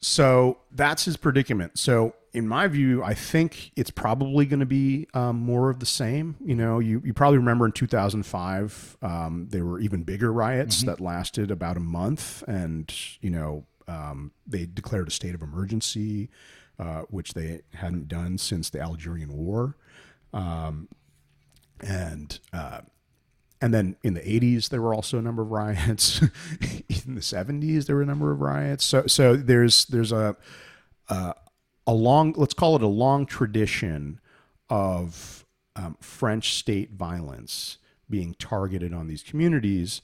[0.00, 1.78] so that's his predicament.
[1.78, 5.86] So in my view i think it's probably going to be um, more of the
[5.86, 6.36] same.
[6.42, 10.86] You know you, you probably remember in 2005 um, there were even bigger riots mm-hmm.
[10.86, 16.28] that lasted about a month and you know um, they declared a state of emergency,
[16.78, 19.76] uh, which they hadn't done since the Algerian War.
[20.32, 20.88] Um,
[21.80, 22.80] and uh,
[23.60, 26.20] and then in the 80s there were also a number of riots.
[26.60, 28.84] in the 70s there were a number of riots.
[28.84, 30.36] So so there's there's a
[31.08, 31.34] a,
[31.86, 34.20] a long let's call it a long tradition
[34.68, 35.44] of
[35.76, 40.00] um, French state violence being targeted on these communities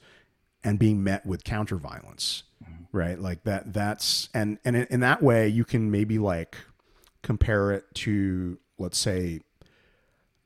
[0.65, 2.45] and being met with counter violence
[2.93, 6.57] right like that that's and and in, in that way you can maybe like
[7.23, 9.41] compare it to let's say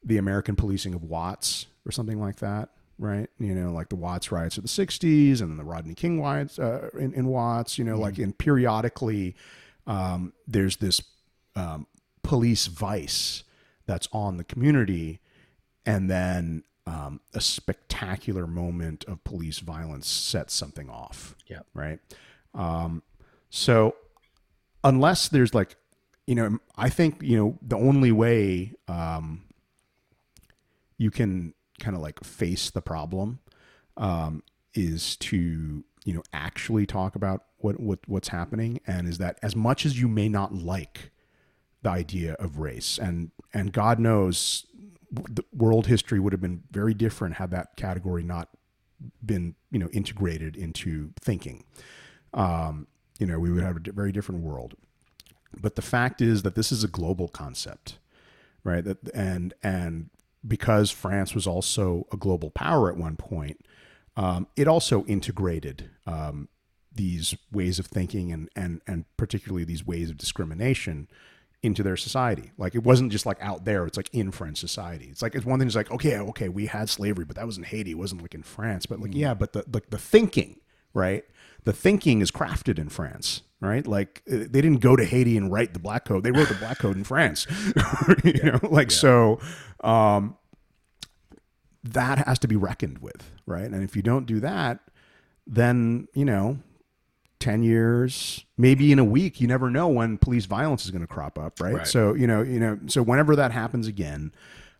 [0.04, 4.30] the american policing of watts or something like that right you know like the watts
[4.30, 7.84] riots of the 60s and then the rodney king riots uh, in, in watts you
[7.84, 8.02] know mm-hmm.
[8.02, 9.34] like in periodically
[9.86, 11.00] um, there's this
[11.54, 11.86] um,
[12.22, 13.44] police vice
[13.86, 15.20] that's on the community,
[15.84, 21.34] and then um, a spectacular moment of police violence sets something off.
[21.46, 21.60] Yeah.
[21.72, 22.00] Right.
[22.56, 23.02] Um,
[23.50, 23.94] so
[24.82, 25.76] unless there's like,
[26.26, 29.44] you know, I think you know the only way um,
[30.98, 33.40] you can kind of like face the problem
[33.96, 34.42] um,
[34.74, 39.56] is to you know actually talk about what, what what's happening and is that as
[39.56, 41.10] much as you may not like
[41.82, 44.66] the idea of race and and god knows
[45.10, 48.48] the world history would have been very different had that category not
[49.24, 51.64] been you know integrated into thinking
[52.36, 52.86] um,
[53.18, 54.74] you know we would have a very different world
[55.60, 57.98] but the fact is that this is a global concept
[58.62, 60.10] right that and and
[60.46, 63.64] because france was also a global power at one point
[64.16, 66.48] um, it also integrated um,
[66.94, 71.08] these ways of thinking and and and particularly these ways of discrimination
[71.62, 72.52] into their society.
[72.56, 75.08] Like it wasn't just like out there; it's like in French society.
[75.10, 75.68] It's like it's one thing.
[75.68, 77.92] It's like okay, okay, we had slavery, but that was in Haiti.
[77.92, 78.86] It wasn't like in France.
[78.86, 80.60] But like yeah, but the the, the thinking,
[80.94, 81.24] right?
[81.66, 83.86] The thinking is crafted in France, right?
[83.86, 86.54] Like uh, they didn't go to Haiti and write the black code; they wrote the
[86.54, 87.46] black code in France.
[88.24, 88.50] you yeah.
[88.50, 88.96] know, like yeah.
[88.96, 89.40] so.
[89.82, 90.36] Um,
[91.82, 93.70] that has to be reckoned with, right?
[93.70, 94.80] And if you don't do that,
[95.46, 96.58] then you know
[97.38, 101.06] 10 years maybe in a week you never know when police violence is going to
[101.06, 101.74] crop up right?
[101.74, 101.86] right?
[101.86, 104.32] so you know you know so whenever that happens again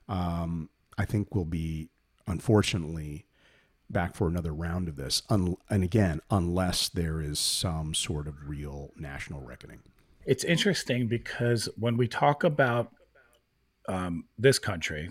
[0.09, 0.69] um,
[0.99, 1.89] i think we'll be
[2.27, 3.26] unfortunately
[3.91, 8.49] back for another round of this Un- and again unless there is some sort of
[8.49, 9.79] real national reckoning
[10.25, 12.93] it's interesting because when we talk about
[13.89, 15.11] um, this country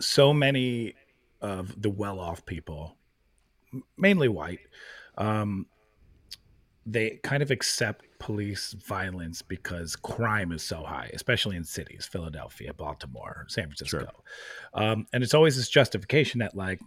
[0.00, 0.94] so many
[1.40, 2.96] of the well-off people
[3.96, 4.60] mainly white
[5.16, 5.66] um,
[6.90, 12.72] they kind of accept police violence because crime is so high, especially in cities, Philadelphia,
[12.72, 13.98] Baltimore, San Francisco.
[14.00, 14.08] Sure.
[14.72, 16.80] Um, and it's always this justification that, like,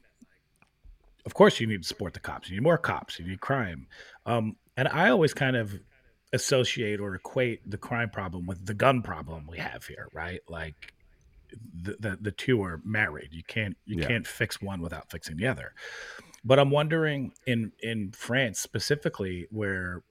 [1.26, 2.50] of course, you need to support the cops.
[2.50, 3.20] You need more cops.
[3.20, 3.88] You need crime.
[4.26, 5.74] Um, and I always kind of
[6.34, 10.40] associate or equate the crime problem with the gun problem we have here, right?
[10.48, 10.94] Like,
[11.74, 13.30] the, the, the two are married.
[13.32, 14.08] You can't you yeah.
[14.08, 15.74] can't fix one without fixing the other.
[16.44, 20.04] But I'm wondering in in France specifically, where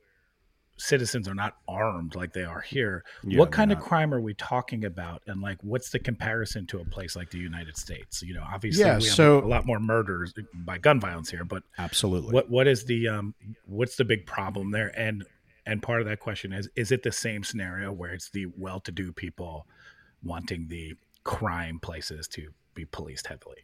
[0.81, 3.79] citizens are not armed like they are here, yeah, what kind not.
[3.79, 5.23] of crime are we talking about?
[5.27, 8.23] And like, what's the comparison to a place like the United States?
[8.23, 11.45] You know, obviously, yeah, we so, have a lot more murders by gun violence here,
[11.45, 13.35] but absolutely, what what is the um
[13.66, 14.93] what's the big problem there?
[14.99, 15.25] And
[15.66, 19.12] and part of that question is is it the same scenario where it's the well-to-do
[19.12, 19.66] people
[20.23, 23.59] wanting the crime places to be policed heavily?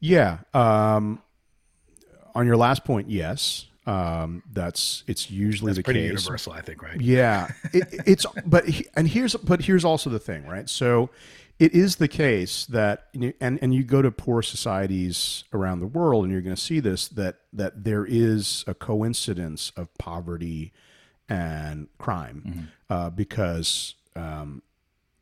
[0.00, 0.38] Yeah.
[0.52, 1.22] Um,
[2.34, 3.66] on your last point, yes.
[3.86, 6.08] Um, that's it's usually that's the pretty case.
[6.08, 7.00] universal, I think, right?
[7.00, 10.68] Yeah, it, it's but and here's but here's also the thing, right?
[10.70, 11.10] So
[11.58, 13.08] it is the case that
[13.40, 16.80] and and you go to poor societies around the world and you're going to see
[16.80, 20.72] this that that there is a coincidence of poverty
[21.28, 22.64] and crime mm-hmm.
[22.90, 24.62] uh, because um,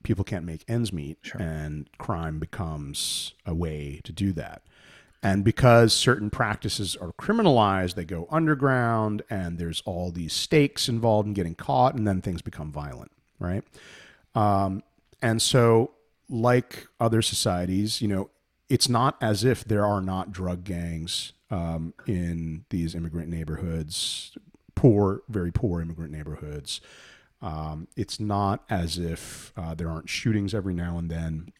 [0.02, 1.40] people can't make ends meet sure.
[1.40, 4.62] and crime becomes a way to do that
[5.22, 11.28] and because certain practices are criminalized, they go underground, and there's all these stakes involved
[11.28, 13.62] in getting caught, and then things become violent, right?
[14.34, 14.82] Um,
[15.20, 15.92] and so,
[16.28, 18.30] like other societies, you know,
[18.68, 24.36] it's not as if there are not drug gangs um, in these immigrant neighborhoods,
[24.74, 26.80] poor, very poor immigrant neighborhoods.
[27.40, 31.52] Um, it's not as if uh, there aren't shootings every now and then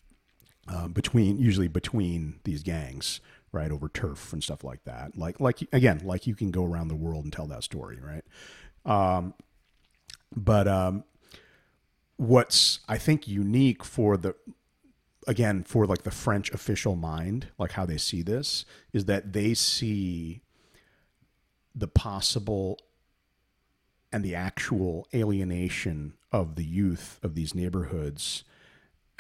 [0.67, 3.21] uh, between, usually between these gangs
[3.53, 5.17] right over turf and stuff like that.
[5.17, 8.25] Like like again like you can go around the world and tell that story right?
[8.85, 9.35] Um,
[10.35, 11.05] but um,
[12.23, 14.33] what's i think unique for the
[15.27, 19.55] again for like the french official mind like how they see this is that they
[19.55, 20.41] see
[21.75, 22.79] the possible
[24.13, 28.45] and the actual alienation of the youth of these neighborhoods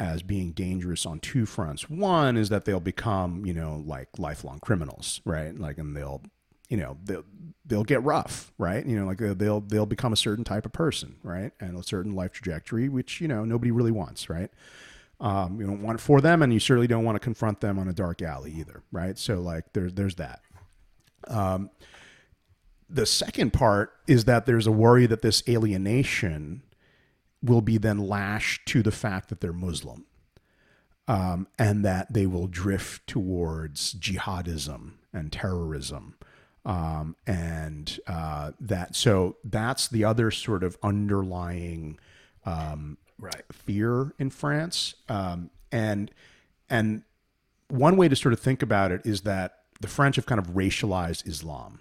[0.02, 1.88] as being dangerous on two fronts.
[1.88, 5.56] One is that they'll become, you know, like lifelong criminals, right?
[5.56, 6.22] Like, and they'll,
[6.68, 7.24] you know, they'll
[7.64, 8.84] they'll get rough, right?
[8.84, 11.52] You know, like they'll they'll become a certain type of person, right?
[11.60, 14.50] And a certain life trajectory, which you know nobody really wants, right?
[15.20, 17.78] Um, you don't want it for them, and you certainly don't want to confront them
[17.78, 19.16] on a dark alley either, right?
[19.16, 20.40] So like there's there's that.
[21.28, 21.70] Um,
[22.90, 26.62] the second part is that there's a worry that this alienation
[27.42, 30.06] will be then lashed to the fact that they're Muslim
[31.08, 36.14] um, and that they will drift towards jihadism and terrorism.
[36.64, 41.98] Um, and uh, that so that's the other sort of underlying
[42.46, 43.42] um, right.
[43.50, 46.12] fear in France, um, and
[46.70, 47.02] and
[47.66, 50.50] one way to sort of think about it is that the French have kind of
[50.50, 51.80] racialized Islam,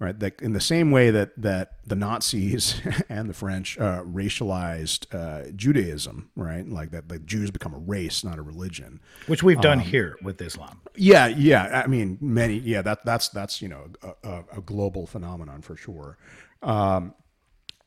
[0.00, 0.18] right?
[0.18, 5.52] That in the same way that that the Nazis and the French uh, racialized uh,
[5.54, 6.68] Judaism, right?
[6.68, 9.00] Like that, like Jews become a race, not a religion.
[9.28, 10.80] Which we've Um, done here with Islam.
[10.96, 11.82] Yeah, yeah.
[11.84, 12.58] I mean, many.
[12.58, 16.18] Yeah, that that's that's you know a, a, a global phenomenon for sure.
[16.62, 17.14] Um,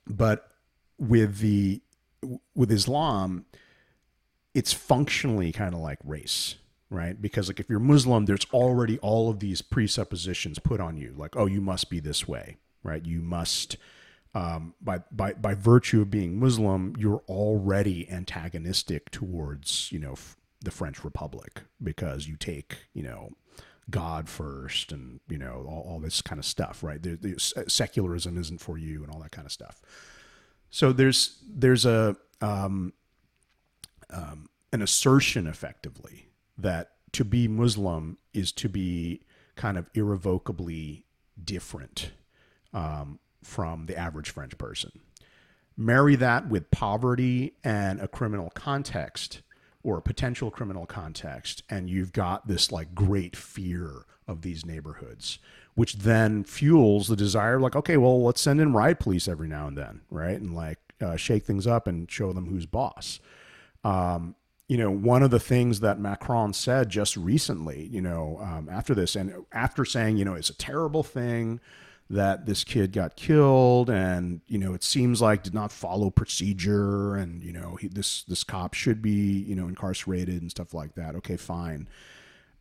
[0.07, 0.49] but
[0.97, 1.81] with the
[2.55, 3.45] with Islam,
[4.53, 6.55] it's functionally kind of like race,
[6.93, 7.19] right?
[7.19, 11.35] Because like if you're Muslim, there's already all of these presuppositions put on you, like
[11.35, 13.05] oh, you must be this way, right?
[13.05, 13.77] You must.
[14.35, 20.37] Um, by by by virtue of being Muslim, you're already antagonistic towards you know f-
[20.59, 23.33] the French Republic because you take you know
[23.91, 26.99] God first and you know all, all this kind of stuff, right?
[27.01, 29.81] There's, secularism isn't for you and all that kind of stuff.
[30.71, 32.93] So there's there's a um,
[34.09, 36.27] um, an assertion effectively
[36.57, 39.21] that to be Muslim is to be
[39.55, 41.05] kind of irrevocably
[41.43, 42.11] different
[42.73, 44.91] um, from the average French person.
[45.75, 49.41] Marry that with poverty and a criminal context
[49.83, 55.39] or a potential criminal context, and you've got this like great fear of these neighborhoods,
[55.75, 59.67] which then fuels the desire, like, okay, well, let's send in riot police every now
[59.67, 60.39] and then, right?
[60.39, 63.19] And like uh, shake things up and show them who's boss.
[63.83, 64.35] Um,
[64.67, 68.95] you know, one of the things that Macron said just recently, you know, um, after
[68.95, 71.59] this, and after saying, you know, it's a terrible thing
[72.09, 77.15] that this kid got killed, and you know, it seems like did not follow procedure,
[77.15, 80.95] and you know, he, this this cop should be, you know, incarcerated and stuff like
[80.95, 81.15] that.
[81.15, 81.87] Okay, fine.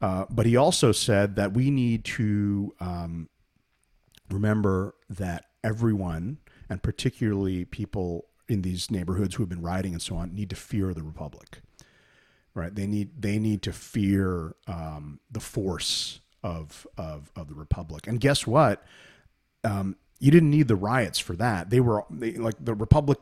[0.00, 3.28] Uh, but he also said that we need to um,
[4.28, 6.38] remember that everyone,
[6.68, 10.56] and particularly people in these neighborhoods who have been rioting and so on, need to
[10.56, 11.60] fear the republic.
[12.54, 12.74] Right?
[12.74, 18.06] They need they need to fear um, the force of, of of the republic.
[18.06, 18.84] And guess what?
[19.64, 21.70] Um, you didn't need the riots for that.
[21.70, 23.18] They were they, like the republic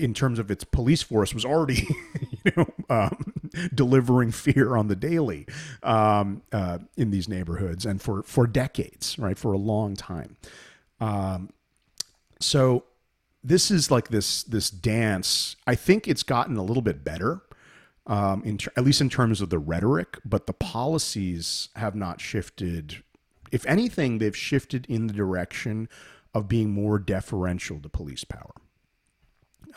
[0.00, 1.86] in terms of its police force was already
[2.44, 3.32] you know um,
[3.74, 5.46] delivering fear on the daily
[5.82, 10.36] um, uh, in these neighborhoods and for for decades right for a long time
[11.00, 11.50] um,
[12.40, 12.84] so
[13.44, 17.42] this is like this this dance i think it's gotten a little bit better
[18.10, 22.20] um, in ter- at least in terms of the rhetoric but the policies have not
[22.20, 23.02] shifted
[23.50, 25.88] if anything they've shifted in the direction
[26.34, 28.52] of being more deferential to police power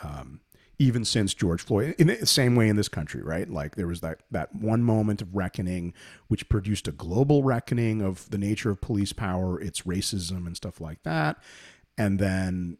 [0.02, 0.40] um,
[0.78, 3.48] even since George Floyd, in the same way in this country, right?
[3.48, 5.94] Like there was that that one moment of reckoning,
[6.28, 10.80] which produced a global reckoning of the nature of police power, its racism and stuff
[10.80, 11.38] like that,
[11.96, 12.78] and then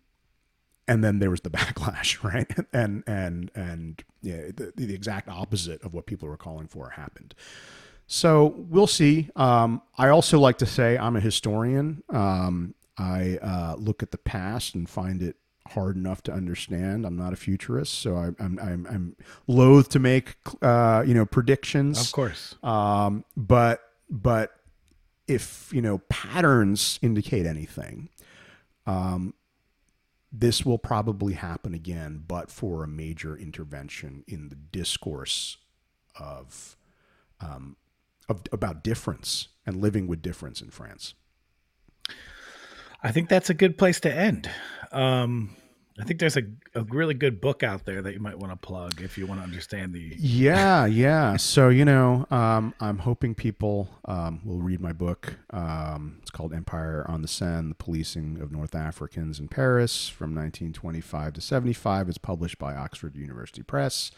[0.86, 2.50] and then there was the backlash, right?
[2.72, 7.34] And and and yeah, the, the exact opposite of what people were calling for happened.
[8.06, 9.30] So we'll see.
[9.34, 12.02] Um, I also like to say I'm a historian.
[12.10, 15.36] Um, I uh, look at the past and find it
[15.68, 17.06] hard enough to understand.
[17.06, 19.16] I'm not a futurist, so I, I'm I'm I'm
[19.46, 22.00] loath to make uh, you know predictions.
[22.00, 22.54] Of course.
[22.62, 23.80] Um, but
[24.10, 24.52] but
[25.26, 28.10] if you know patterns indicate anything,
[28.86, 29.34] um,
[30.36, 35.58] this will probably happen again, but for a major intervention in the discourse
[36.18, 36.76] of
[37.40, 37.76] um,
[38.28, 41.14] of about difference and living with difference in France.
[43.00, 44.50] I think that's a good place to end.
[44.90, 45.56] Um,
[46.00, 46.42] I think there's a,
[46.74, 49.40] a really good book out there that you might want to plug if you want
[49.40, 50.12] to understand the.
[50.18, 51.36] Yeah, yeah.
[51.36, 55.36] So you know, um, I'm hoping people um, will read my book.
[55.50, 60.34] Um, it's called Empire on the Seine: The Policing of North Africans in Paris from
[60.34, 62.08] 1925 to 75.
[62.08, 64.10] It's published by Oxford University Press.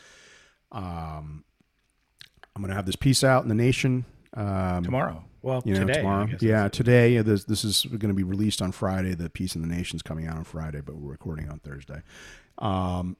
[0.72, 1.44] Um,
[2.54, 5.24] I'm going to have this piece out in the Nation um, Tomorrow.
[5.46, 5.98] Well, you know, today.
[6.00, 6.28] Tomorrow.
[6.40, 7.14] Yeah, today.
[7.14, 9.14] Yeah, This this is going to be released on Friday.
[9.14, 12.02] The piece in the Nation's coming out on Friday, but we're recording on Thursday.
[12.58, 13.16] Um,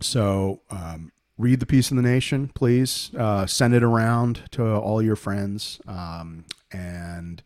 [0.00, 3.10] so um, read the piece in the Nation, please.
[3.18, 7.42] Uh, send it around to all your friends, um, and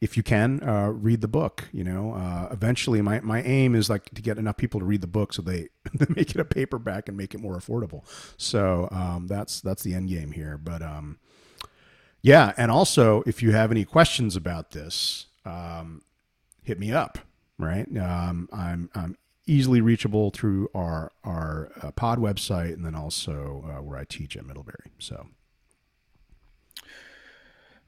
[0.00, 1.70] if you can, uh, read the book.
[1.72, 5.00] You know, uh, eventually, my my aim is like to get enough people to read
[5.00, 8.04] the book so they, they make it a paperback and make it more affordable.
[8.36, 10.82] So um, that's that's the end game here, but.
[10.82, 11.18] Um,
[12.22, 16.02] yeah, and also if you have any questions about this, um,
[16.62, 17.18] hit me up.
[17.58, 19.16] Right, um, I'm I'm
[19.46, 24.36] easily reachable through our our uh, pod website, and then also uh, where I teach
[24.36, 24.92] at Middlebury.
[24.98, 25.26] So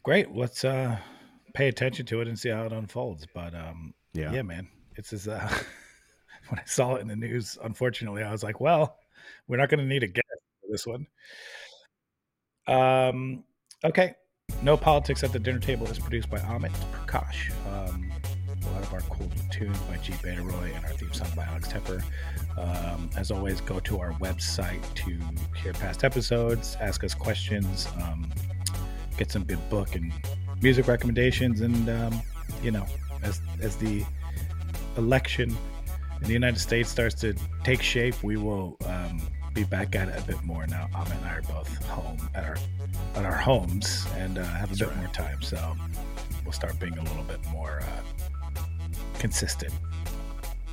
[0.03, 0.35] Great.
[0.35, 0.99] Let's uh,
[1.55, 3.27] pay attention to it and see how it unfolds.
[3.33, 5.49] But um, yeah, yeah, man, it's as uh,
[6.49, 8.99] when I saw it in the news, unfortunately, I was like, well,
[9.47, 10.27] we're not going to need a guest
[10.61, 11.07] for this one.
[12.67, 13.45] Um,
[13.85, 14.15] okay.
[14.63, 17.51] No Politics at the Dinner Table is produced by Amit Prakash.
[17.67, 18.09] Um,
[18.65, 20.15] a lot of our cool tunes by G.
[20.23, 22.01] Beta Roy and our theme song by Alex Tepper.
[22.57, 25.19] Um, as always, go to our website to
[25.61, 28.31] hear past episodes, ask us questions, um,
[29.17, 30.13] get some good book and
[30.63, 32.23] music recommendations, and um,
[32.63, 32.87] you know,
[33.25, 34.05] as as the
[34.97, 35.57] election
[36.21, 37.35] in the United States starts to
[37.65, 39.21] take shape, we will um,
[39.55, 40.89] be back at it a bit more now.
[40.95, 42.57] Amit and I are both home at our
[43.15, 44.97] at our homes and uh, have a That's bit right.
[44.99, 45.77] more time, so
[46.45, 48.61] we'll start being a little bit more uh,
[49.19, 49.73] consistent.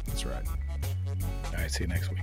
[0.06, 0.46] That's right.
[0.48, 1.72] All right.
[1.72, 2.20] See you next week.